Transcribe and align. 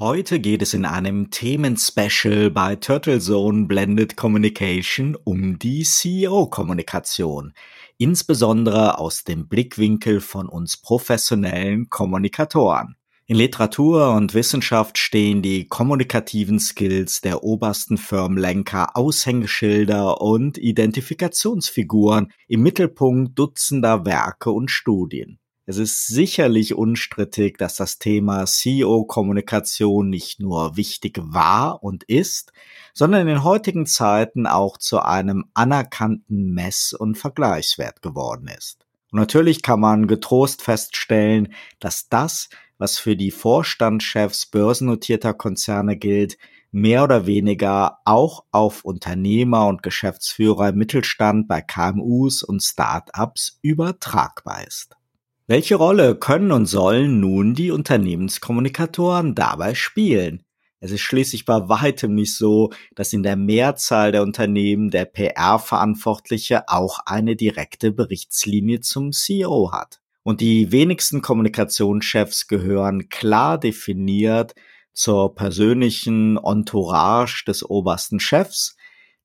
Heute 0.00 0.40
geht 0.40 0.60
es 0.60 0.74
in 0.74 0.86
einem 0.86 1.30
Themenspecial 1.30 2.50
bei 2.50 2.74
Turtle 2.74 3.20
Zone 3.20 3.66
Blended 3.66 4.16
Communication 4.16 5.16
um 5.22 5.56
die 5.56 5.84
CEO-Kommunikation, 5.84 7.52
insbesondere 7.96 8.98
aus 8.98 9.22
dem 9.22 9.46
Blickwinkel 9.46 10.20
von 10.20 10.48
uns 10.48 10.78
professionellen 10.78 11.90
Kommunikatoren. 11.90 12.96
In 13.26 13.36
Literatur 13.36 14.16
und 14.16 14.34
Wissenschaft 14.34 14.98
stehen 14.98 15.42
die 15.42 15.68
kommunikativen 15.68 16.58
Skills 16.58 17.20
der 17.20 17.44
obersten 17.44 17.96
Firmenlenker 17.96 18.96
Aushängeschilder 18.96 20.20
und 20.20 20.58
Identifikationsfiguren 20.58 22.32
im 22.48 22.64
Mittelpunkt 22.64 23.38
dutzender 23.38 24.04
Werke 24.04 24.50
und 24.50 24.72
Studien. 24.72 25.38
Es 25.66 25.78
ist 25.78 26.08
sicherlich 26.08 26.74
unstrittig, 26.74 27.56
dass 27.56 27.76
das 27.76 27.98
Thema 27.98 28.44
CEO-Kommunikation 28.44 30.10
nicht 30.10 30.38
nur 30.38 30.76
wichtig 30.76 31.18
war 31.22 31.82
und 31.82 32.04
ist, 32.04 32.52
sondern 32.92 33.22
in 33.22 33.28
den 33.28 33.44
heutigen 33.44 33.86
Zeiten 33.86 34.46
auch 34.46 34.76
zu 34.76 35.00
einem 35.00 35.46
anerkannten 35.54 36.52
Mess- 36.52 36.92
und 36.92 37.16
Vergleichswert 37.16 38.02
geworden 38.02 38.48
ist. 38.48 38.84
Und 39.10 39.20
natürlich 39.20 39.62
kann 39.62 39.80
man 39.80 40.06
getrost 40.06 40.60
feststellen, 40.60 41.54
dass 41.80 42.10
das, 42.10 42.50
was 42.76 42.98
für 42.98 43.16
die 43.16 43.30
Vorstandschefs 43.30 44.44
börsennotierter 44.44 45.32
Konzerne 45.32 45.96
gilt, 45.96 46.36
mehr 46.72 47.04
oder 47.04 47.24
weniger 47.24 48.00
auch 48.04 48.44
auf 48.50 48.84
Unternehmer 48.84 49.66
und 49.68 49.82
Geschäftsführer 49.82 50.68
im 50.70 50.76
Mittelstand 50.76 51.48
bei 51.48 51.62
KMUs 51.62 52.42
und 52.42 52.60
Start-ups 52.60 53.60
übertragbar 53.62 54.66
ist. 54.66 54.94
Welche 55.46 55.74
Rolle 55.74 56.14
können 56.16 56.52
und 56.52 56.64
sollen 56.64 57.20
nun 57.20 57.52
die 57.52 57.70
Unternehmenskommunikatoren 57.70 59.34
dabei 59.34 59.74
spielen? 59.74 60.42
Es 60.80 60.90
ist 60.90 61.02
schließlich 61.02 61.44
bei 61.44 61.68
weitem 61.68 62.14
nicht 62.14 62.34
so, 62.34 62.72
dass 62.94 63.12
in 63.12 63.22
der 63.22 63.36
Mehrzahl 63.36 64.10
der 64.10 64.22
Unternehmen 64.22 64.88
der 64.88 65.04
PR-Verantwortliche 65.04 66.66
auch 66.70 67.00
eine 67.04 67.36
direkte 67.36 67.92
Berichtslinie 67.92 68.80
zum 68.80 69.12
CEO 69.12 69.70
hat. 69.70 70.00
Und 70.22 70.40
die 70.40 70.72
wenigsten 70.72 71.20
Kommunikationschefs 71.20 72.48
gehören 72.48 73.10
klar 73.10 73.58
definiert 73.58 74.54
zur 74.94 75.34
persönlichen 75.34 76.38
Entourage 76.38 77.44
des 77.46 77.68
obersten 77.68 78.18
Chefs, 78.18 78.76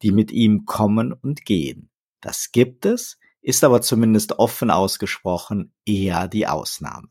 die 0.02 0.12
mit 0.12 0.34
ihm 0.34 0.66
kommen 0.66 1.14
und 1.14 1.46
gehen. 1.46 1.90
Das 2.20 2.52
gibt 2.52 2.86
es, 2.86 3.18
ist 3.42 3.64
aber 3.64 3.82
zumindest 3.82 4.40
offen 4.40 4.70
ausgesprochen 4.70 5.72
eher 5.86 6.28
die 6.28 6.48
Ausnahme. 6.48 7.08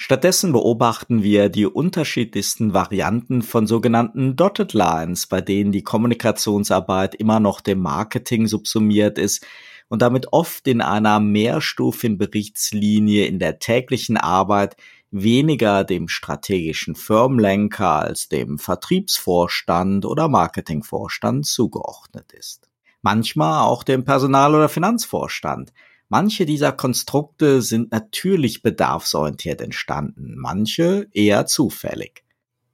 Stattdessen 0.00 0.52
beobachten 0.52 1.24
wir 1.24 1.48
die 1.48 1.66
unterschiedlichsten 1.66 2.72
Varianten 2.72 3.42
von 3.42 3.66
sogenannten 3.66 4.36
Dotted 4.36 4.72
Lines, 4.72 5.26
bei 5.26 5.40
denen 5.40 5.72
die 5.72 5.82
Kommunikationsarbeit 5.82 7.16
immer 7.16 7.40
noch 7.40 7.60
dem 7.60 7.80
Marketing 7.80 8.46
subsumiert 8.46 9.18
ist 9.18 9.44
und 9.88 10.00
damit 10.00 10.32
oft 10.32 10.68
in 10.68 10.82
einer 10.82 11.18
mehrstufigen 11.18 12.16
Berichtslinie 12.16 13.26
in 13.26 13.40
der 13.40 13.58
täglichen 13.58 14.16
Arbeit 14.16 14.76
weniger 15.10 15.82
dem 15.82 16.06
strategischen 16.06 16.94
Firmenlenker 16.94 17.90
als 18.02 18.28
dem 18.28 18.58
Vertriebsvorstand 18.58 20.04
oder 20.04 20.28
Marketingvorstand 20.28 21.44
zugeordnet 21.44 22.32
ist 22.32 22.67
manchmal 23.02 23.62
auch 23.64 23.82
dem 23.82 24.04
Personal- 24.04 24.54
oder 24.54 24.68
Finanzvorstand. 24.68 25.72
Manche 26.08 26.46
dieser 26.46 26.72
Konstrukte 26.72 27.60
sind 27.60 27.92
natürlich 27.92 28.62
bedarfsorientiert 28.62 29.60
entstanden, 29.60 30.36
manche 30.36 31.08
eher 31.12 31.46
zufällig. 31.46 32.24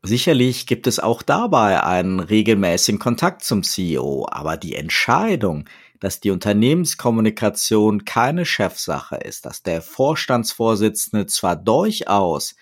Sicherlich 0.06 0.66
gibt 0.66 0.86
es 0.86 1.00
auch 1.00 1.22
dabei 1.22 1.82
einen 1.82 2.20
regelmäßigen 2.20 2.98
Kontakt 2.98 3.42
zum 3.42 3.62
CEO, 3.62 4.26
aber 4.30 4.58
die 4.58 4.74
Entscheidung, 4.74 5.64
dass 5.98 6.20
die 6.20 6.30
Unternehmenskommunikation 6.30 8.04
keine 8.04 8.44
Chefsache 8.44 9.16
ist, 9.16 9.46
dass 9.46 9.62
der 9.62 9.80
Vorstandsvorsitzende 9.80 11.26
zwar 11.26 11.56
durchaus 11.56 12.54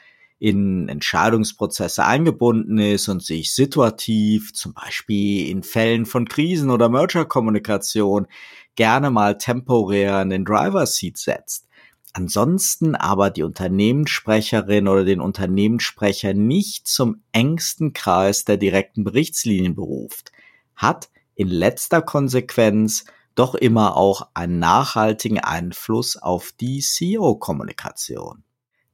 in 0.42 0.88
Entscheidungsprozesse 0.88 2.04
eingebunden 2.04 2.76
ist 2.78 3.06
und 3.06 3.22
sich 3.22 3.54
situativ, 3.54 4.52
zum 4.52 4.74
Beispiel 4.74 5.48
in 5.48 5.62
Fällen 5.62 6.04
von 6.04 6.26
Krisen 6.26 6.70
oder 6.70 6.88
Merger-Kommunikation, 6.88 8.26
gerne 8.74 9.12
mal 9.12 9.38
temporär 9.38 10.20
in 10.20 10.30
den 10.30 10.44
Driver-Seat 10.44 11.16
setzt. 11.16 11.68
Ansonsten 12.12 12.96
aber 12.96 13.30
die 13.30 13.44
Unternehmenssprecherin 13.44 14.88
oder 14.88 15.04
den 15.04 15.20
Unternehmenssprecher 15.20 16.34
nicht 16.34 16.88
zum 16.88 17.22
engsten 17.30 17.92
Kreis 17.92 18.44
der 18.44 18.56
direkten 18.56 19.04
Berichtslinien 19.04 19.76
beruft, 19.76 20.32
hat 20.74 21.08
in 21.36 21.46
letzter 21.46 22.02
Konsequenz 22.02 23.04
doch 23.36 23.54
immer 23.54 23.96
auch 23.96 24.26
einen 24.34 24.58
nachhaltigen 24.58 25.38
Einfluss 25.38 26.16
auf 26.16 26.50
die 26.50 26.80
CEO-Kommunikation. 26.80 28.42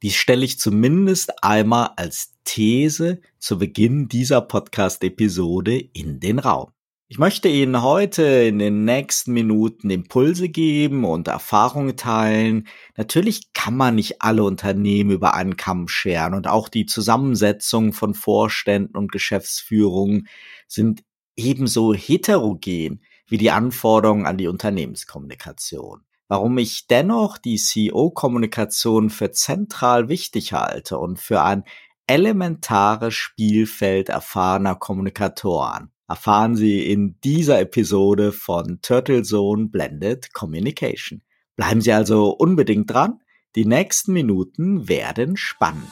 Dies 0.01 0.15
stelle 0.15 0.45
ich 0.45 0.59
zumindest 0.59 1.43
einmal 1.43 1.91
als 1.97 2.33
These 2.45 3.19
zu 3.37 3.57
Beginn 3.57 4.07
dieser 4.07 4.39
Podcast-Episode 4.39 5.77
in 5.77 6.21
den 6.21 6.39
Raum. 6.39 6.71
Ich 7.09 7.17
möchte 7.17 7.49
Ihnen 7.49 7.81
heute 7.81 8.23
in 8.23 8.59
den 8.59 8.85
nächsten 8.85 9.33
Minuten 9.33 9.89
Impulse 9.89 10.47
geben 10.47 11.03
und 11.03 11.27
Erfahrungen 11.27 11.97
teilen. 11.97 12.67
Natürlich 12.95 13.51
kann 13.51 13.75
man 13.75 13.95
nicht 13.95 14.21
alle 14.21 14.43
Unternehmen 14.45 15.11
über 15.11 15.33
einen 15.33 15.57
Kamm 15.57 15.89
scheren 15.89 16.33
und 16.33 16.47
auch 16.47 16.69
die 16.69 16.85
Zusammensetzung 16.85 17.91
von 17.91 18.13
Vorständen 18.13 18.95
und 18.95 19.11
Geschäftsführungen 19.11 20.29
sind 20.67 21.03
ebenso 21.35 21.93
heterogen 21.93 23.03
wie 23.27 23.37
die 23.37 23.51
Anforderungen 23.51 24.25
an 24.25 24.37
die 24.37 24.47
Unternehmenskommunikation 24.47 26.05
warum 26.29 26.57
ich 26.57 26.87
dennoch 26.87 27.37
die 27.37 27.57
CEO-Kommunikation 27.57 29.09
für 29.09 29.31
zentral 29.31 30.07
wichtig 30.07 30.53
halte 30.53 30.97
und 30.97 31.19
für 31.19 31.41
ein 31.41 31.65
elementares 32.07 33.13
Spielfeld 33.13 34.09
erfahrener 34.09 34.75
Kommunikatoren. 34.75 35.91
Erfahren 36.07 36.55
Sie 36.55 36.91
in 36.91 37.19
dieser 37.23 37.59
Episode 37.59 38.31
von 38.31 38.79
Turtle 38.81 39.23
Zone 39.23 39.67
Blended 39.67 40.33
Communication. 40.33 41.21
Bleiben 41.55 41.81
Sie 41.81 41.91
also 41.91 42.29
unbedingt 42.29 42.91
dran. 42.91 43.19
Die 43.55 43.65
nächsten 43.65 44.13
Minuten 44.13 44.87
werden 44.87 45.35
spannend. 45.37 45.91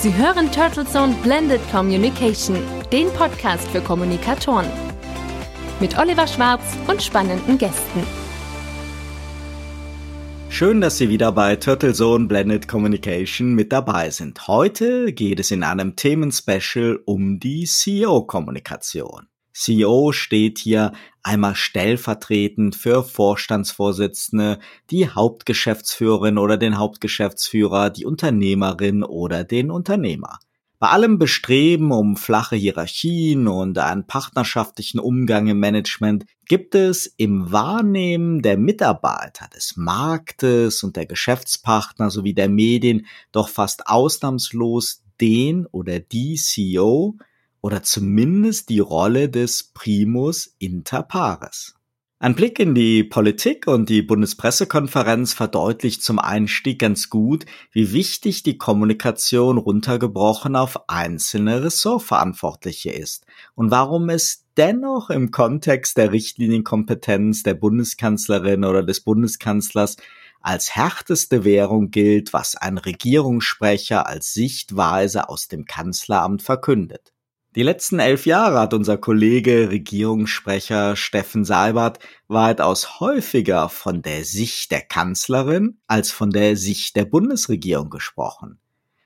Sie 0.00 0.14
hören 0.14 0.50
Turtle 0.50 0.84
Zone 0.84 1.14
Blended 1.22 1.60
Communication, 1.70 2.56
den 2.90 3.08
Podcast 3.12 3.68
für 3.68 3.80
Kommunikatoren. 3.80 4.66
Mit 5.80 5.98
Oliver 5.98 6.26
Schwarz 6.26 6.62
und 6.88 7.02
spannenden 7.02 7.58
Gästen. 7.58 8.02
Schön, 10.54 10.82
dass 10.82 10.98
Sie 10.98 11.08
wieder 11.08 11.32
bei 11.32 11.56
Turtle 11.56 11.94
Zone 11.94 12.26
Blended 12.26 12.68
Communication 12.68 13.54
mit 13.54 13.72
dabei 13.72 14.10
sind. 14.10 14.46
Heute 14.48 15.14
geht 15.14 15.40
es 15.40 15.50
in 15.50 15.62
einem 15.62 15.96
Themenspecial 15.96 17.00
um 17.06 17.40
die 17.40 17.64
CEO-Kommunikation. 17.64 19.28
CEO 19.54 20.12
steht 20.12 20.58
hier 20.58 20.92
einmal 21.22 21.54
stellvertretend 21.54 22.76
für 22.76 23.02
Vorstandsvorsitzende, 23.02 24.58
die 24.90 25.08
Hauptgeschäftsführerin 25.08 26.36
oder 26.36 26.58
den 26.58 26.76
Hauptgeschäftsführer, 26.76 27.88
die 27.88 28.04
Unternehmerin 28.04 29.04
oder 29.04 29.44
den 29.44 29.70
Unternehmer. 29.70 30.38
Bei 30.82 30.88
allem 30.88 31.16
Bestreben 31.16 31.92
um 31.92 32.16
flache 32.16 32.56
Hierarchien 32.56 33.46
und 33.46 33.78
einen 33.78 34.04
partnerschaftlichen 34.04 34.98
Umgang 34.98 35.46
im 35.46 35.60
Management 35.60 36.26
gibt 36.44 36.74
es 36.74 37.06
im 37.06 37.52
Wahrnehmen 37.52 38.42
der 38.42 38.58
Mitarbeiter, 38.58 39.46
des 39.54 39.76
Marktes 39.76 40.82
und 40.82 40.96
der 40.96 41.06
Geschäftspartner 41.06 42.10
sowie 42.10 42.34
der 42.34 42.48
Medien 42.48 43.06
doch 43.30 43.48
fast 43.48 43.86
ausnahmslos 43.86 45.04
den 45.20 45.66
oder 45.66 46.00
die 46.00 46.34
CEO 46.34 47.16
oder 47.60 47.84
zumindest 47.84 48.68
die 48.68 48.80
Rolle 48.80 49.28
des 49.28 49.62
Primus 49.62 50.56
inter 50.58 51.04
pares. 51.04 51.76
Ein 52.22 52.36
Blick 52.36 52.60
in 52.60 52.76
die 52.76 53.02
Politik 53.02 53.66
und 53.66 53.88
die 53.88 54.00
Bundespressekonferenz 54.00 55.34
verdeutlicht 55.34 56.04
zum 56.04 56.20
Einstieg 56.20 56.78
ganz 56.78 57.10
gut, 57.10 57.46
wie 57.72 57.92
wichtig 57.92 58.44
die 58.44 58.56
Kommunikation 58.56 59.58
runtergebrochen 59.58 60.54
auf 60.54 60.88
einzelne 60.88 61.64
Ressortverantwortliche 61.64 62.92
ist 62.92 63.26
und 63.56 63.72
warum 63.72 64.08
es 64.08 64.44
dennoch 64.56 65.10
im 65.10 65.32
Kontext 65.32 65.96
der 65.96 66.12
Richtlinienkompetenz 66.12 67.42
der 67.42 67.54
Bundeskanzlerin 67.54 68.64
oder 68.64 68.84
des 68.84 69.00
Bundeskanzlers 69.00 69.96
als 70.40 70.76
härteste 70.76 71.42
Währung 71.42 71.90
gilt, 71.90 72.32
was 72.32 72.54
ein 72.54 72.78
Regierungssprecher 72.78 74.06
als 74.06 74.32
Sichtweise 74.32 75.28
aus 75.28 75.48
dem 75.48 75.64
Kanzleramt 75.64 76.42
verkündet. 76.42 77.12
Die 77.54 77.62
letzten 77.62 77.98
elf 77.98 78.24
Jahre 78.24 78.60
hat 78.60 78.72
unser 78.72 78.96
Kollege 78.96 79.68
Regierungssprecher 79.68 80.96
Steffen 80.96 81.44
Seibert 81.44 81.98
weitaus 82.26 82.98
häufiger 82.98 83.68
von 83.68 84.00
der 84.00 84.24
Sicht 84.24 84.70
der 84.70 84.80
Kanzlerin 84.80 85.78
als 85.86 86.10
von 86.10 86.30
der 86.30 86.56
Sicht 86.56 86.96
der 86.96 87.04
Bundesregierung 87.04 87.90
gesprochen. 87.90 88.58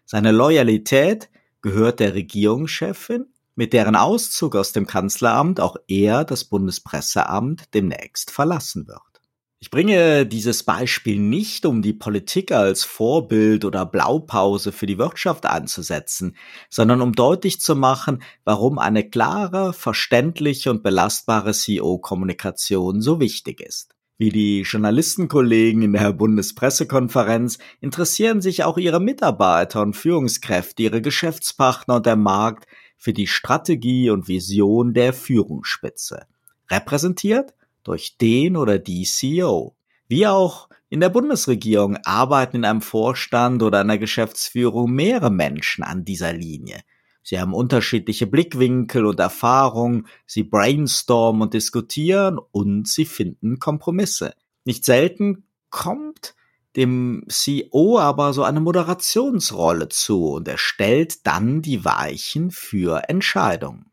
Seine 0.04 0.31
Loyalität 0.31 1.28
gehört 1.60 1.98
der 1.98 2.14
Regierungschefin, 2.14 3.26
mit 3.56 3.72
deren 3.72 3.96
Auszug 3.96 4.54
aus 4.54 4.70
dem 4.70 4.87
Kanzleramt 4.87 5.58
auch 5.58 5.76
er 5.88 6.25
das 6.25 6.44
Bundespresseamt 6.44 7.75
demnächst 7.75 8.31
verlassen 8.31 8.87
wird. 8.87 9.00
Ich 9.58 9.70
bringe 9.70 10.26
dieses 10.26 10.64
Beispiel 10.64 11.19
nicht, 11.19 11.64
um 11.64 11.81
die 11.81 11.94
Politik 11.94 12.53
als 12.53 12.85
Vorbild 12.85 13.64
oder 13.64 13.87
Blaupause 13.87 14.70
für 14.70 14.85
die 14.85 14.99
Wirtschaft 14.99 15.47
einzusetzen, 15.47 16.37
sondern 16.69 17.00
um 17.00 17.14
deutlich 17.14 17.58
zu 17.61 17.75
machen, 17.75 18.23
warum 18.44 18.79
eine 18.79 19.08
klare, 19.08 19.73
verständliche 19.73 20.70
und 20.70 20.82
belastbare 20.82 21.53
CEO-Kommunikation 21.53 23.00
so 23.00 23.19
wichtig 23.19 23.62
ist. 23.62 23.94
Wie 24.19 24.29
die 24.29 24.61
Journalistenkollegen 24.61 25.82
in 25.82 25.93
der 25.94 26.12
Bundespressekonferenz 26.12 27.58
interessieren 27.81 28.43
sich 28.43 28.62
auch 28.62 28.76
ihre 28.76 29.00
Mitarbeiter 29.00 29.81
und 29.81 29.97
Führungskräfte, 29.97 30.82
ihre 30.82 31.00
Geschäftspartner 31.00 31.97
und 31.97 32.06
der 32.06 32.17
Markt 32.17 32.67
für 32.99 33.14
die 33.14 33.26
Strategie 33.26 34.11
und 34.11 34.29
Vision 34.29 34.93
der 34.93 35.14
Führungsspitze. 35.14 36.26
Repräsentiert 36.70 37.55
durch 37.87 38.19
den 38.19 38.56
oder 38.56 38.79
die 38.79 39.05
CEO. 39.05 39.77
Wie 40.09 40.27
auch 40.27 40.69
in 40.88 41.00
der 41.00 41.09
Bundesregierung 41.09 41.99
arbeiten 42.05 42.59
in 42.59 42.65
einem 42.65 42.81
Vorstand 42.81 43.62
oder 43.62 43.81
einer 43.81 43.99
Geschäftsführung 43.99 44.93
mehrere 44.93 45.31
Menschen 45.31 45.83
an 45.83 46.05
dieser 46.05 46.33
Linie. 46.33 46.81
Sie 47.23 47.41
haben 47.41 47.55
unterschiedliche 47.55 48.29
Blickwinkel 48.29 49.05
und 49.05 49.19
Erfahrungen, 49.19 50.06
sie 50.27 50.44
brainstormen 50.44 51.43
und 51.43 51.55
diskutieren 51.55 52.38
und 52.38 52.87
sie 52.87 53.05
finden 53.05 53.59
Kompromisse. 53.59 54.35
Nicht 54.65 54.85
selten 54.85 55.44
kommt 55.71 56.37
dem 56.77 57.25
CEO 57.29 57.99
aber 57.99 58.32
so 58.32 58.44
eine 58.44 58.61
Moderationsrolle 58.61 59.89
zu 59.89 60.35
und 60.35 60.47
er 60.47 60.59
stellt 60.59 61.27
dann 61.27 61.62
die 61.62 61.85
Weichen 61.85 62.50
für 62.50 63.09
Entscheidungen. 63.09 63.87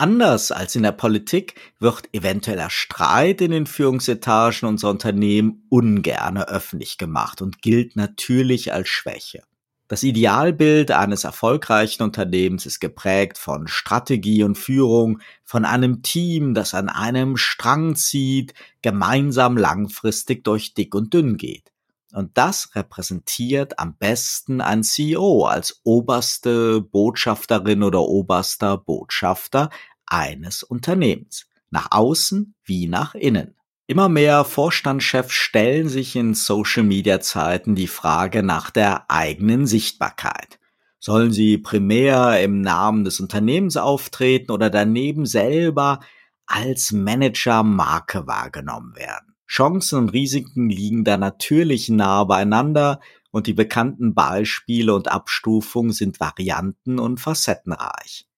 Anders 0.00 0.50
als 0.50 0.76
in 0.76 0.82
der 0.82 0.92
Politik 0.92 1.56
wird 1.78 2.08
eventueller 2.14 2.70
Streit 2.70 3.42
in 3.42 3.50
den 3.50 3.66
Führungsetagen 3.66 4.66
unserer 4.66 4.92
Unternehmen 4.92 5.66
ungerne 5.68 6.48
öffentlich 6.48 6.96
gemacht 6.96 7.42
und 7.42 7.60
gilt 7.60 7.96
natürlich 7.96 8.72
als 8.72 8.88
Schwäche. 8.88 9.42
Das 9.88 10.02
Idealbild 10.02 10.90
eines 10.90 11.24
erfolgreichen 11.24 12.02
Unternehmens 12.02 12.64
ist 12.64 12.80
geprägt 12.80 13.36
von 13.36 13.68
Strategie 13.68 14.42
und 14.42 14.56
Führung, 14.56 15.20
von 15.44 15.66
einem 15.66 16.00
Team, 16.00 16.54
das 16.54 16.72
an 16.72 16.88
einem 16.88 17.36
Strang 17.36 17.94
zieht, 17.94 18.54
gemeinsam 18.80 19.58
langfristig 19.58 20.44
durch 20.44 20.72
dick 20.72 20.94
und 20.94 21.12
dünn 21.12 21.36
geht. 21.36 21.70
Und 22.12 22.36
das 22.36 22.74
repräsentiert 22.74 23.78
am 23.78 23.96
besten 23.96 24.60
ein 24.60 24.82
CEO 24.82 25.44
als 25.44 25.80
oberste 25.84 26.80
Botschafterin 26.80 27.84
oder 27.84 28.00
oberster 28.00 28.78
Botschafter 28.78 29.70
eines 30.10 30.62
Unternehmens, 30.62 31.46
nach 31.70 31.88
außen 31.90 32.54
wie 32.64 32.86
nach 32.86 33.14
innen. 33.14 33.54
Immer 33.86 34.08
mehr 34.08 34.44
Vorstandschefs 34.44 35.32
stellen 35.32 35.88
sich 35.88 36.14
in 36.14 36.34
Social-Media-Zeiten 36.34 37.74
die 37.74 37.88
Frage 37.88 38.44
nach 38.44 38.70
der 38.70 39.10
eigenen 39.10 39.66
Sichtbarkeit. 39.66 40.60
Sollen 41.00 41.32
sie 41.32 41.58
primär 41.58 42.40
im 42.40 42.60
Namen 42.60 43.04
des 43.04 43.18
Unternehmens 43.18 43.76
auftreten 43.76 44.52
oder 44.52 44.70
daneben 44.70 45.26
selber 45.26 46.00
als 46.46 46.92
Manager 46.92 47.62
Marke 47.62 48.26
wahrgenommen 48.28 48.94
werden? 48.94 49.34
Chancen 49.48 49.98
und 49.98 50.10
Risiken 50.10 50.70
liegen 50.70 51.02
da 51.02 51.16
natürlich 51.16 51.88
nah 51.88 52.22
beieinander 52.22 53.00
und 53.32 53.48
die 53.48 53.54
bekannten 53.54 54.14
Beispiele 54.14 54.94
und 54.94 55.08
Abstufungen 55.08 55.90
sind 55.90 56.20
varianten 56.20 57.00
und 57.00 57.18
facettenreich. 57.18 58.29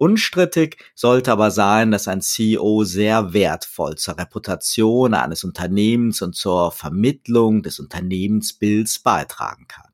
Unstrittig 0.00 0.82
sollte 0.94 1.30
aber 1.30 1.50
sein, 1.50 1.90
dass 1.90 2.08
ein 2.08 2.22
CEO 2.22 2.84
sehr 2.84 3.34
wertvoll 3.34 3.96
zur 3.96 4.16
Reputation 4.16 5.12
eines 5.12 5.44
Unternehmens 5.44 6.22
und 6.22 6.34
zur 6.34 6.72
Vermittlung 6.72 7.62
des 7.62 7.78
Unternehmensbilds 7.78 9.00
beitragen 9.00 9.66
kann. 9.68 9.92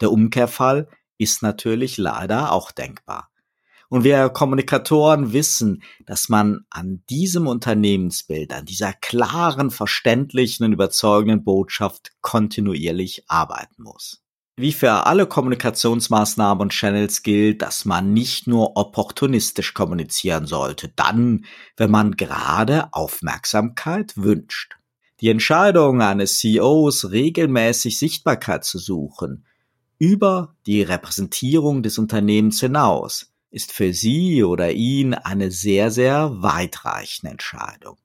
Der 0.00 0.10
Umkehrfall 0.10 0.88
ist 1.18 1.42
natürlich 1.42 1.98
leider 1.98 2.52
auch 2.52 2.72
denkbar. 2.72 3.30
Und 3.90 4.02
wir 4.02 4.30
Kommunikatoren 4.30 5.34
wissen, 5.34 5.82
dass 6.06 6.30
man 6.30 6.64
an 6.70 7.02
diesem 7.10 7.46
Unternehmensbild, 7.46 8.50
an 8.50 8.64
dieser 8.64 8.94
klaren, 8.94 9.70
verständlichen 9.70 10.64
und 10.64 10.72
überzeugenden 10.72 11.44
Botschaft 11.44 12.12
kontinuierlich 12.22 13.24
arbeiten 13.28 13.82
muss. 13.82 14.23
Wie 14.56 14.72
für 14.72 15.04
alle 15.06 15.26
Kommunikationsmaßnahmen 15.26 16.62
und 16.62 16.72
Channels 16.72 17.24
gilt, 17.24 17.60
dass 17.60 17.84
man 17.84 18.12
nicht 18.12 18.46
nur 18.46 18.76
opportunistisch 18.76 19.74
kommunizieren 19.74 20.46
sollte, 20.46 20.92
dann, 20.94 21.44
wenn 21.76 21.90
man 21.90 22.12
gerade 22.12 22.92
Aufmerksamkeit 22.92 24.16
wünscht. 24.16 24.76
Die 25.20 25.28
Entscheidung 25.28 26.02
eines 26.02 26.38
CEOs, 26.38 27.10
regelmäßig 27.10 27.98
Sichtbarkeit 27.98 28.64
zu 28.64 28.78
suchen, 28.78 29.44
über 29.98 30.54
die 30.66 30.82
Repräsentierung 30.82 31.82
des 31.82 31.98
Unternehmens 31.98 32.60
hinaus, 32.60 33.32
ist 33.50 33.72
für 33.72 33.92
sie 33.92 34.44
oder 34.44 34.70
ihn 34.70 35.14
eine 35.14 35.50
sehr, 35.50 35.90
sehr 35.90 36.42
weitreichende 36.42 37.32
Entscheidung. 37.32 37.96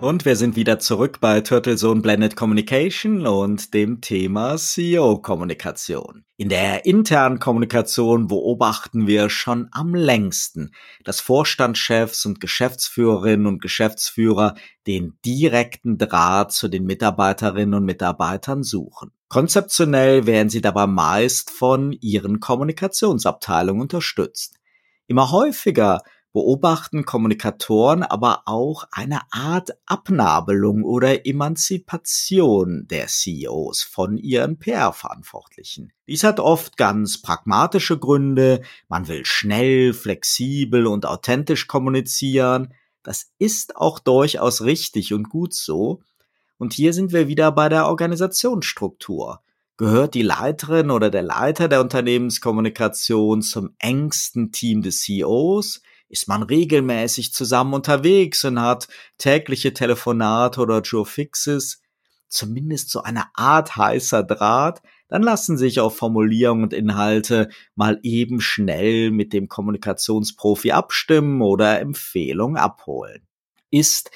Und 0.00 0.24
wir 0.24 0.36
sind 0.36 0.54
wieder 0.54 0.78
zurück 0.78 1.18
bei 1.20 1.40
Turtlezone 1.40 2.00
Blended 2.00 2.36
Communication 2.36 3.26
und 3.26 3.74
dem 3.74 4.00
Thema 4.00 4.56
CEO-Kommunikation. 4.56 6.24
In 6.36 6.48
der 6.48 6.86
internen 6.86 7.40
Kommunikation 7.40 8.28
beobachten 8.28 9.08
wir 9.08 9.28
schon 9.28 9.66
am 9.72 9.96
längsten, 9.96 10.70
dass 11.02 11.20
Vorstandschefs 11.20 12.26
und 12.26 12.40
Geschäftsführerinnen 12.40 13.48
und 13.48 13.60
Geschäftsführer 13.60 14.54
den 14.86 15.18
direkten 15.24 15.98
Draht 15.98 16.52
zu 16.52 16.68
den 16.68 16.84
Mitarbeiterinnen 16.84 17.74
und 17.74 17.84
Mitarbeitern 17.84 18.62
suchen. 18.62 19.10
Konzeptionell 19.28 20.26
werden 20.26 20.48
sie 20.48 20.60
dabei 20.60 20.86
meist 20.86 21.50
von 21.50 21.90
ihren 21.90 22.38
Kommunikationsabteilungen 22.38 23.82
unterstützt. 23.82 24.58
Immer 25.08 25.32
häufiger 25.32 26.02
beobachten 26.32 27.04
Kommunikatoren 27.04 28.02
aber 28.02 28.42
auch 28.46 28.84
eine 28.92 29.20
Art 29.30 29.70
Abnabelung 29.86 30.84
oder 30.84 31.26
Emanzipation 31.26 32.86
der 32.88 33.06
CEOs 33.06 33.82
von 33.82 34.18
ihren 34.18 34.58
PR-Verantwortlichen. 34.58 35.92
Dies 36.06 36.24
hat 36.24 36.40
oft 36.40 36.76
ganz 36.76 37.20
pragmatische 37.20 37.98
Gründe, 37.98 38.62
man 38.88 39.08
will 39.08 39.24
schnell, 39.24 39.92
flexibel 39.92 40.86
und 40.86 41.06
authentisch 41.06 41.66
kommunizieren, 41.66 42.74
das 43.02 43.30
ist 43.38 43.76
auch 43.76 43.98
durchaus 43.98 44.62
richtig 44.62 45.14
und 45.14 45.30
gut 45.30 45.54
so, 45.54 46.02
und 46.58 46.72
hier 46.72 46.92
sind 46.92 47.12
wir 47.12 47.28
wieder 47.28 47.52
bei 47.52 47.68
der 47.68 47.86
Organisationsstruktur. 47.86 49.40
Gehört 49.76 50.14
die 50.14 50.22
Leiterin 50.22 50.90
oder 50.90 51.08
der 51.08 51.22
Leiter 51.22 51.68
der 51.68 51.80
Unternehmenskommunikation 51.80 53.42
zum 53.42 53.74
engsten 53.78 54.50
Team 54.50 54.82
des 54.82 55.02
CEOs? 55.02 55.82
Ist 56.08 56.28
man 56.28 56.42
regelmäßig 56.42 57.32
zusammen 57.32 57.74
unterwegs 57.74 58.44
und 58.44 58.60
hat 58.60 58.88
tägliche 59.18 59.74
Telefonate 59.74 60.60
oder 60.60 60.80
Joe 60.80 61.04
Fixes? 61.04 61.82
zumindest 62.28 62.90
so 62.90 63.02
eine 63.02 63.24
Art 63.34 63.76
heißer 63.76 64.22
Draht, 64.22 64.82
dann 65.08 65.22
lassen 65.22 65.56
sich 65.56 65.80
auch 65.80 65.92
Formulierungen 65.92 66.64
und 66.64 66.72
Inhalte 66.72 67.48
mal 67.74 67.98
eben 68.02 68.40
schnell 68.40 69.10
mit 69.10 69.32
dem 69.32 69.48
Kommunikationsprofi 69.48 70.72
abstimmen 70.72 71.40
oder 71.40 71.80
Empfehlungen 71.80 72.56
abholen. 72.56 73.26
Ist 73.70 74.10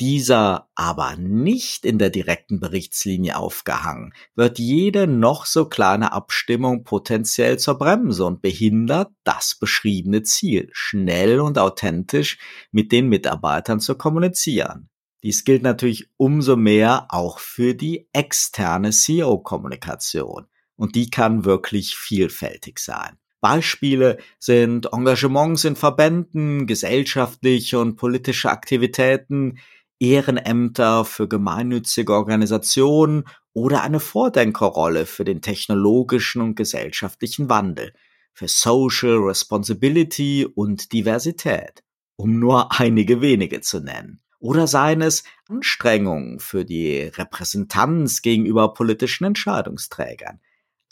dieser 0.00 0.68
aber 0.74 1.16
nicht 1.16 1.84
in 1.84 1.98
der 1.98 2.10
direkten 2.10 2.60
Berichtslinie 2.60 3.36
aufgehangen, 3.36 4.12
wird 4.34 4.58
jede 4.58 5.06
noch 5.06 5.46
so 5.46 5.66
kleine 5.66 6.12
Abstimmung 6.12 6.84
potenziell 6.84 7.58
zur 7.58 7.78
Bremse 7.78 8.24
und 8.24 8.42
behindert 8.42 9.10
das 9.24 9.56
beschriebene 9.58 10.22
Ziel, 10.22 10.68
schnell 10.72 11.40
und 11.40 11.58
authentisch 11.58 12.38
mit 12.72 12.92
den 12.92 13.08
Mitarbeitern 13.08 13.80
zu 13.80 13.96
kommunizieren. 13.96 14.90
Dies 15.22 15.44
gilt 15.44 15.62
natürlich 15.62 16.08
umso 16.16 16.56
mehr 16.56 17.06
auch 17.08 17.38
für 17.38 17.74
die 17.74 18.08
externe 18.12 18.90
CEO-Kommunikation. 18.90 20.46
Und 20.76 20.94
die 20.94 21.08
kann 21.08 21.44
wirklich 21.44 21.96
vielfältig 21.96 22.78
sein. 22.78 23.18
Beispiele 23.40 24.18
sind 24.38 24.92
Engagements 24.92 25.64
in 25.64 25.74
Verbänden, 25.74 26.66
gesellschaftliche 26.66 27.78
und 27.78 27.96
politische 27.96 28.50
Aktivitäten, 28.50 29.58
Ehrenämter 29.98 31.04
für 31.04 31.28
gemeinnützige 31.28 32.12
Organisationen 32.12 33.24
oder 33.52 33.82
eine 33.82 34.00
Vordenkerrolle 34.00 35.06
für 35.06 35.24
den 35.24 35.40
technologischen 35.40 36.42
und 36.42 36.54
gesellschaftlichen 36.54 37.48
Wandel, 37.48 37.92
für 38.34 38.48
Social 38.48 39.16
Responsibility 39.16 40.46
und 40.46 40.92
Diversität, 40.92 41.82
um 42.16 42.38
nur 42.38 42.78
einige 42.78 43.22
wenige 43.22 43.62
zu 43.62 43.80
nennen. 43.80 44.20
Oder 44.38 44.66
seien 44.66 45.00
es 45.00 45.24
Anstrengungen 45.48 46.40
für 46.40 46.66
die 46.66 47.00
Repräsentanz 47.00 48.20
gegenüber 48.20 48.74
politischen 48.74 49.24
Entscheidungsträgern. 49.24 50.40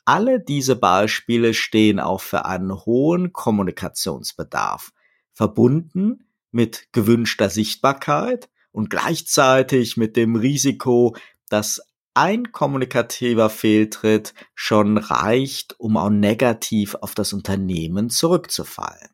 Alle 0.06 0.40
diese 0.40 0.76
Beispiele 0.76 1.52
stehen 1.52 2.00
auch 2.00 2.20
für 2.20 2.46
einen 2.46 2.73
hohen 2.73 3.32
Kommunikationsbedarf, 3.32 4.92
verbunden 5.32 6.26
mit 6.50 6.88
gewünschter 6.92 7.50
Sichtbarkeit 7.50 8.49
und 8.74 8.90
gleichzeitig 8.90 9.96
mit 9.96 10.16
dem 10.16 10.34
Risiko, 10.34 11.16
dass 11.48 11.80
ein 12.12 12.50
kommunikativer 12.52 13.48
Fehltritt 13.48 14.34
schon 14.54 14.98
reicht, 14.98 15.78
um 15.78 15.96
auch 15.96 16.10
negativ 16.10 16.96
auf 16.96 17.14
das 17.14 17.32
Unternehmen 17.32 18.10
zurückzufallen. 18.10 19.08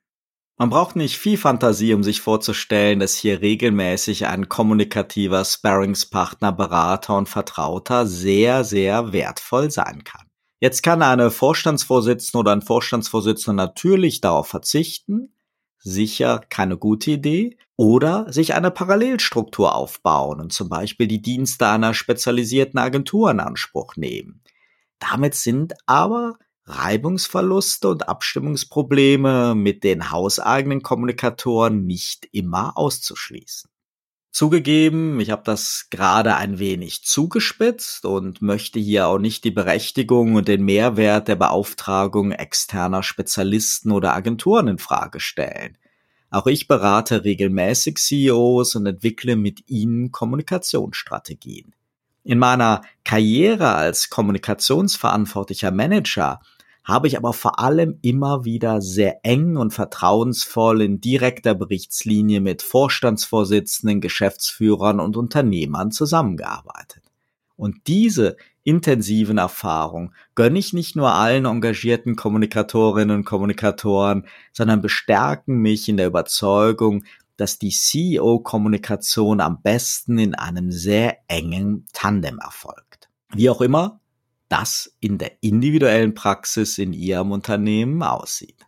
Man 0.57 0.71
braucht 0.71 0.97
nicht 0.97 1.19
viel 1.19 1.39
Fantasie, 1.39 1.95
um 1.95 2.03
sich 2.03 2.21
vorzustellen, 2.21 3.01
dass 3.01 3.15
hier 3.15 3.41
regelmäßig 3.41 4.27
ein 4.27 4.49
kommunikativer 4.49 5.45
Sparringspartner, 5.45 6.53
Berater 6.53 7.17
und 7.17 7.29
Vertrauter 7.29 8.07
sehr, 8.07 8.65
sehr 8.65 9.13
wertvoll 9.13 9.71
sein 9.71 10.05
kann. 10.05 10.27
Jetzt 10.59 10.83
kann 10.83 11.03
eine 11.03 11.31
Vorstandsvorsitzende 11.31 12.39
oder 12.39 12.53
ein 12.53 12.61
Vorstandsvorsitzender 12.63 13.65
natürlich 13.65 14.21
darauf 14.21 14.49
verzichten, 14.49 15.35
sicher 15.81 16.41
keine 16.49 16.77
gute 16.77 17.13
Idee, 17.13 17.57
oder 17.77 18.31
sich 18.31 18.53
eine 18.53 18.71
Parallelstruktur 18.71 19.75
aufbauen 19.75 20.39
und 20.39 20.53
zum 20.53 20.69
Beispiel 20.69 21.07
die 21.07 21.23
Dienste 21.23 21.67
einer 21.67 21.95
spezialisierten 21.95 22.79
Agentur 22.79 23.31
in 23.31 23.41
Anspruch 23.41 23.97
nehmen. 23.97 24.43
Damit 24.99 25.35
sind 25.35 25.73
aber 25.87 26.37
Reibungsverluste 26.67 27.89
und 27.89 28.07
Abstimmungsprobleme 28.07 29.55
mit 29.55 29.83
den 29.83 30.11
hauseigenen 30.11 30.83
Kommunikatoren 30.83 31.87
nicht 31.87 32.29
immer 32.33 32.77
auszuschließen. 32.77 33.71
Zugegeben, 34.33 35.19
ich 35.19 35.31
habe 35.31 35.43
das 35.45 35.89
gerade 35.91 36.37
ein 36.37 36.61
wenig 36.61 37.03
zugespitzt 37.03 38.05
und 38.05 38.41
möchte 38.41 38.79
hier 38.79 39.09
auch 39.09 39.19
nicht 39.19 39.43
die 39.43 39.51
Berechtigung 39.51 40.37
und 40.37 40.47
den 40.47 40.65
Mehrwert 40.65 41.27
der 41.27 41.35
Beauftragung 41.35 42.31
externer 42.31 43.03
Spezialisten 43.03 43.91
oder 43.91 44.15
Agenturen 44.15 44.69
in 44.69 44.79
Frage 44.79 45.19
stellen. 45.19 45.77
Auch 46.31 46.47
ich 46.47 46.69
berate 46.69 47.25
regelmäßig 47.25 47.99
CEOs 47.99 48.77
und 48.77 48.87
entwickle 48.87 49.35
mit 49.35 49.69
ihnen 49.69 50.13
Kommunikationsstrategien. 50.13 51.75
In 52.23 52.39
meiner 52.39 52.83
Karriere 53.03 53.75
als 53.75 54.11
kommunikationsverantwortlicher 54.11 55.73
Manager 55.73 56.41
habe 56.85 57.09
ich 57.09 57.17
aber 57.17 57.33
vor 57.33 57.61
allem 57.61 57.99
immer 58.03 58.45
wieder 58.45 58.81
sehr 58.81 59.25
eng 59.25 59.57
und 59.57 59.73
vertrauensvoll 59.73 60.83
in 60.83 61.01
direkter 61.01 61.55
Berichtslinie 61.55 62.41
mit 62.41 62.63
Vorstandsvorsitzenden, 62.63 64.01
Geschäftsführern 64.01 65.01
und 65.01 65.17
Unternehmern 65.17 65.91
zusammengearbeitet. 65.93 67.03
Und 67.57 67.87
diese 67.87 68.37
intensiven 68.63 69.39
Erfahrungen 69.39 70.15
gönne 70.35 70.59
ich 70.59 70.73
nicht 70.73 70.97
nur 70.97 71.13
allen 71.13 71.45
engagierten 71.45 72.17
Kommunikatorinnen 72.17 73.19
und 73.19 73.25
Kommunikatoren, 73.25 74.27
sondern 74.53 74.81
bestärken 74.81 75.59
mich 75.59 75.89
in 75.89 75.97
der 75.97 76.07
Überzeugung, 76.07 77.05
dass 77.37 77.59
die 77.59 77.71
CEO-Kommunikation 77.71 79.41
am 79.41 79.63
besten 79.63 80.19
in 80.19 80.35
einem 80.35 80.73
sehr 80.73 81.19
engen 81.29 81.87
Tandem 81.93 82.39
erfolgt. 82.39 83.09
Wie 83.33 83.49
auch 83.49 83.61
immer, 83.61 84.01
das 84.51 84.95
in 85.01 85.17
der 85.17 85.43
individuellen 85.43 86.15
Praxis 86.15 86.77
in 86.77 86.93
Ihrem 86.93 87.33
Unternehmen 87.33 88.03
aussieht. 88.03 88.67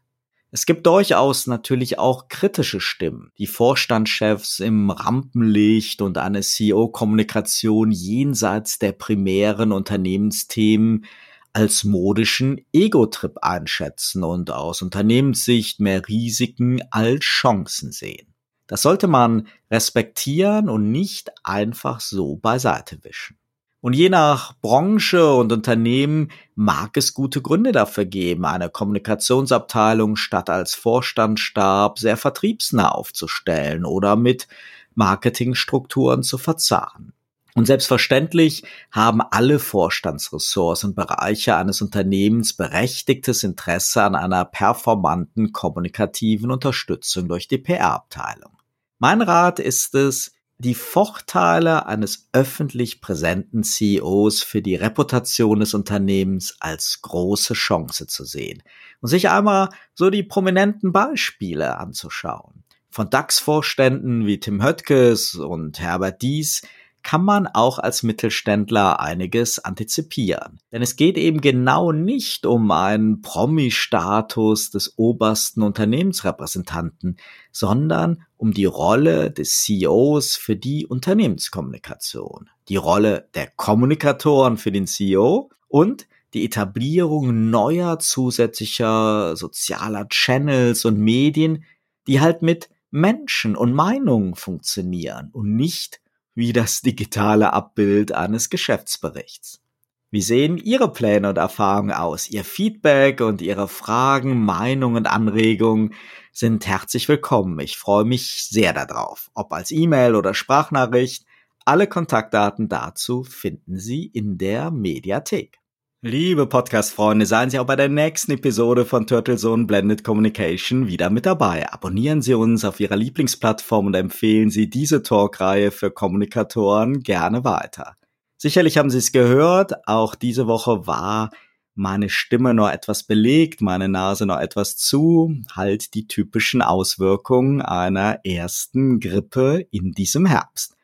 Es 0.55 0.67
gibt 0.67 0.87
durchaus 0.87 1.47
natürlich 1.47 1.99
auch 1.99 2.29
kritische 2.29 2.79
Stimmen, 2.79 3.33
die 3.39 3.47
Vorstandschefs 3.47 4.61
im 4.61 4.91
Rampenlicht 4.91 6.03
und 6.03 6.19
eine 6.19 6.43
CEO-Kommunikation 6.43 7.91
jenseits 7.91 8.79
der 8.79 8.93
primären 8.93 9.73
Unternehmensthemen 9.73 11.07
als 11.55 11.85
modischen 11.85 12.61
Ego-Trip 12.73 13.39
einschätzen 13.41 14.25
und 14.25 14.51
aus 14.51 14.83
Unternehmenssicht 14.83 15.81
mehr 15.81 16.07
Risiken 16.07 16.83
als 16.91 17.25
Chancen 17.25 17.91
sehen. 17.91 18.35
Das 18.67 18.83
sollte 18.83 19.07
man 19.07 19.49
respektieren 19.71 20.69
und 20.69 20.93
nicht 20.93 21.31
einfach 21.45 22.01
so 22.01 22.37
beiseite 22.37 23.03
wischen. 23.03 23.39
Und 23.83 23.95
je 23.95 24.11
nach 24.11 24.55
Branche 24.61 25.35
und 25.35 25.53
Unternehmen 25.53 26.31
mag 26.55 26.97
es 26.97 27.15
gute 27.15 27.43
Gründe 27.43 27.73
dafür 27.73 28.05
geben, 28.05 28.45
eine 28.45 28.71
Kommunikationsabteilung 28.71 30.15
statt 30.15 30.49
als 30.51 30.77
Vorstandsstab 30.77 31.99
sehr 31.99 32.17
vertriebsnah 32.17 32.91
aufzustellen 32.91 33.85
oder 33.85 34.15
mit 34.15 34.47
Marketingstrukturen 34.95 36.23
zu 36.23 36.39
verzahnen. 36.39 37.13
Und 37.55 37.67
selbstverständlich 37.67 38.63
haben 38.93 39.21
alle 39.21 39.59
Vorstandsressorts 39.59 40.85
und 40.85 40.95
Bereiche 40.95 41.57
eines 41.57 41.83
Unternehmens 41.83 42.53
berechtigtes 42.53 43.43
Interesse 43.43 44.05
an 44.05 44.15
einer 44.15 44.45
performanten 44.45 45.53
kommunikativen 45.53 46.53
Unterstützung 46.53 47.27
durch 47.27 47.49
die 47.49 47.59
PR-Abteilung. 47.59 48.53
Mein 49.01 49.23
Rat 49.23 49.59
ist 49.59 49.97
es, 49.97 50.33
die 50.63 50.75
Vorteile 50.75 51.87
eines 51.87 52.29
öffentlich 52.33 53.01
präsenten 53.01 53.65
CEOs 53.65 54.43
für 54.43 54.63
die 54.63 54.77
Reputation 54.77 55.59
des 55.59 55.75
Unternehmens 55.75 56.57
als 56.61 57.01
große 57.03 57.55
Chance 57.55 58.07
zu 58.07 58.25
sehen 58.25 58.63
und 59.01 59.09
sich 59.09 59.29
einmal 59.29 59.71
so 59.95 60.09
die 60.09 60.23
prominenten 60.23 60.93
Beispiele 60.93 61.79
anzuschauen. 61.79 62.63
Von 62.91 63.11
DAX-Vorständen 63.11 64.27
wie 64.27 64.39
Tim 64.39 64.63
Höttges 64.63 65.35
und 65.35 65.81
Herbert 65.81 66.23
Dies 66.23 66.63
kann 67.03 67.25
man 67.25 67.47
auch 67.47 67.79
als 67.79 68.03
Mittelständler 68.03 69.01
einiges 69.01 69.59
antizipieren. 69.59 70.61
Denn 70.71 70.83
es 70.83 70.97
geht 70.97 71.19
eben 71.19 71.41
genau 71.41 71.93
nicht 71.93 72.47
um 72.47 72.71
einen 72.71 73.23
Promi-Status 73.23 74.71
des 74.71 74.95
obersten 74.97 75.63
Unternehmensrepräsentanten, 75.63 77.17
sondern 77.51 78.25
um 78.37 78.53
die 78.53 78.65
Rolle 78.65 79.31
des 79.31 79.63
CEOs 79.63 80.37
für 80.37 80.57
die 80.57 80.87
Unternehmenskommunikation, 80.87 82.51
die 82.69 82.77
Rolle 82.77 83.29
der 83.35 83.49
Kommunikatoren 83.57 84.57
für 84.57 84.73
den 84.73 84.87
CEO 84.87 85.51
und 85.69 86.07
die 86.35 86.45
Etablierung 86.45 87.51
neuer 87.51 87.99
zusätzlicher 87.99 89.37
sozialer 89.37 90.09
Channels 90.09 90.85
und 90.85 90.99
Medien, 90.99 91.65
die 92.07 92.21
halt 92.21 92.43
mit 92.43 92.71
Menschen 92.91 93.57
und 93.57 93.73
Meinungen 93.73 94.35
funktionieren 94.35 95.31
und 95.33 95.57
nicht 95.57 96.02
wie 96.35 96.53
das 96.53 96.81
digitale 96.81 97.53
Abbild 97.53 98.13
eines 98.13 98.51
Geschäftsberichts. 98.51 99.63
Wie 100.11 100.23
sehen 100.23 100.59
Ihre 100.59 100.93
Pläne 100.93 101.31
und 101.31 101.39
Erfahrungen 101.39 101.93
aus? 101.93 102.29
Ihr 102.29 102.45
Feedback 102.45 103.23
und 103.23 103.41
Ihre 103.41 103.67
Fragen, 103.67 104.45
Meinungen 104.45 104.99
und 104.99 105.07
Anregungen 105.07 105.95
sind 106.33 106.67
herzlich 106.67 107.09
willkommen. 107.09 107.59
Ich 107.61 107.79
freue 107.79 108.05
mich 108.05 108.45
sehr 108.45 108.75
darauf. 108.75 109.31
Ob 109.35 109.53
als 109.55 109.71
E-Mail 109.71 110.15
oder 110.15 110.35
Sprachnachricht, 110.35 111.25
alle 111.65 111.87
Kontaktdaten 111.87 112.69
dazu 112.69 113.25
finden 113.25 113.79
Sie 113.79 114.05
in 114.05 114.37
der 114.37 114.71
Mediathek. 114.71 115.62
Liebe 116.05 116.49
Podcast-Freunde, 116.49 117.27
seien 117.27 117.49
Sie 117.49 117.61
auch 117.61 117.67
bei 117.67 117.77
der 117.77 117.89
nächsten 117.89 118.33
Episode 118.33 118.85
von 118.85 119.07
Turtle 119.07 119.37
Zone 119.37 119.67
Blended 119.67 120.03
Communication 120.03 120.89
wieder 120.89 121.11
mit 121.11 121.27
dabei. 121.27 121.73
Abonnieren 121.73 122.23
Sie 122.23 122.35
uns 122.35 122.65
auf 122.65 122.81
Ihrer 122.81 122.97
Lieblingsplattform 122.97 123.87
und 123.87 123.95
empfehlen 123.95 124.51
Sie 124.51 124.69
diese 124.69 125.05
Talkreihe 125.05 125.71
für 125.71 125.93
Kommunikatoren 125.93 127.05
gerne 127.05 127.45
weiter. 127.45 127.95
Sicherlich 128.37 128.79
haben 128.79 128.91
Sie 128.91 128.99
es 128.99 129.13
gehört, 129.13 129.87
auch 129.87 130.17
diese 130.17 130.49
Woche 130.49 130.89
war 130.89 131.31
meine 131.77 132.09
Stimme 132.09 132.53
noch 132.53 132.71
etwas 132.71 133.05
belegt, 133.05 133.61
meine 133.61 133.89
Nase 133.89 134.27
noch 134.27 134.41
etwas 134.41 134.77
zu, 134.77 135.37
halt 135.55 135.95
die 135.95 136.09
typischen 136.09 136.63
Auswirkungen 136.63 137.63
einer 137.63 138.19
ersten 138.25 138.99
Grippe 138.99 139.69
in 139.71 139.93
diesem 139.93 140.27
Herbst. 140.27 140.75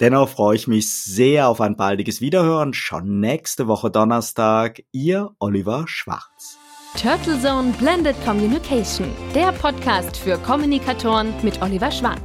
Dennoch 0.00 0.28
freue 0.28 0.54
ich 0.54 0.68
mich 0.68 0.88
sehr 0.88 1.48
auf 1.48 1.60
ein 1.60 1.76
baldiges 1.76 2.20
Wiederhören, 2.20 2.72
schon 2.72 3.18
nächste 3.18 3.66
Woche 3.66 3.90
Donnerstag, 3.90 4.82
Ihr 4.92 5.30
Oliver 5.40 5.84
Schwarz. 5.88 6.56
Turtle 7.00 7.40
Zone 7.40 7.72
Blended 7.78 8.16
Communication, 8.24 9.08
der 9.34 9.52
Podcast 9.52 10.16
für 10.16 10.38
Kommunikatoren 10.38 11.34
mit 11.42 11.60
Oliver 11.62 11.90
Schwarz. 11.90 12.20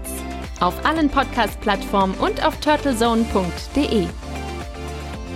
Auf 0.60 0.86
allen 0.86 1.10
Podcast-Plattformen 1.10 2.13
und 2.15 2.46
auf 2.46 2.60
turtlezone.de. 2.60 4.08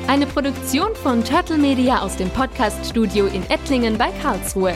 Eine 0.07 0.25
Produktion 0.27 0.95
von 0.95 1.23
Turtle 1.23 1.57
Media 1.57 2.01
aus 2.01 2.15
dem 2.17 2.29
Podcast-Studio 2.29 3.25
in 3.25 3.43
Ettlingen 3.49 3.97
bei 3.97 4.11
Karlsruhe. 4.21 4.75